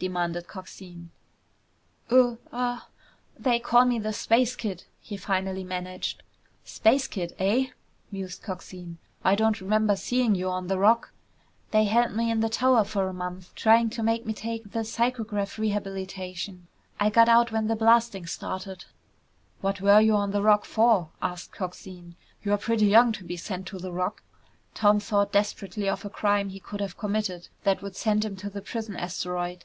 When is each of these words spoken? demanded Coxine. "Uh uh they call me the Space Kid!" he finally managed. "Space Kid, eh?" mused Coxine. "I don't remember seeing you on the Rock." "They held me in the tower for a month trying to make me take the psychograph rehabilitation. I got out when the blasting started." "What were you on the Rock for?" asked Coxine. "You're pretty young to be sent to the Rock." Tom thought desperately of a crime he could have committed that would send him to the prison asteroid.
demanded 0.00 0.46
Coxine. 0.46 1.08
"Uh 2.10 2.36
uh 2.52 2.80
they 3.38 3.58
call 3.58 3.86
me 3.86 3.98
the 3.98 4.12
Space 4.12 4.54
Kid!" 4.54 4.84
he 5.00 5.16
finally 5.16 5.64
managed. 5.64 6.22
"Space 6.62 7.06
Kid, 7.06 7.34
eh?" 7.38 7.68
mused 8.12 8.42
Coxine. 8.42 8.98
"I 9.24 9.34
don't 9.34 9.62
remember 9.62 9.96
seeing 9.96 10.34
you 10.34 10.50
on 10.50 10.66
the 10.66 10.78
Rock." 10.78 11.12
"They 11.70 11.84
held 11.86 12.12
me 12.14 12.30
in 12.30 12.40
the 12.40 12.50
tower 12.50 12.84
for 12.84 13.08
a 13.08 13.14
month 13.14 13.54
trying 13.54 13.88
to 13.90 14.02
make 14.02 14.26
me 14.26 14.34
take 14.34 14.72
the 14.72 14.80
psychograph 14.80 15.56
rehabilitation. 15.56 16.66
I 17.00 17.08
got 17.08 17.30
out 17.30 17.50
when 17.50 17.68
the 17.68 17.74
blasting 17.76 18.26
started." 18.26 18.84
"What 19.62 19.80
were 19.80 20.00
you 20.02 20.16
on 20.16 20.32
the 20.32 20.42
Rock 20.42 20.66
for?" 20.66 21.08
asked 21.22 21.52
Coxine. 21.52 22.14
"You're 22.42 22.58
pretty 22.58 22.84
young 22.88 23.12
to 23.12 23.24
be 23.24 23.38
sent 23.38 23.66
to 23.68 23.78
the 23.78 23.92
Rock." 23.92 24.22
Tom 24.74 25.00
thought 25.00 25.32
desperately 25.32 25.88
of 25.88 26.04
a 26.04 26.10
crime 26.10 26.50
he 26.50 26.60
could 26.60 26.80
have 26.82 26.98
committed 26.98 27.48
that 27.62 27.80
would 27.80 27.96
send 27.96 28.22
him 28.22 28.36
to 28.36 28.50
the 28.50 28.60
prison 28.60 28.96
asteroid. 28.96 29.64